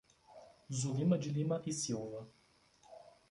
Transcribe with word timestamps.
Zulima 0.73 1.15
de 1.19 1.29
Lima 1.29 1.61
E 1.63 1.71
Silva 1.71 2.27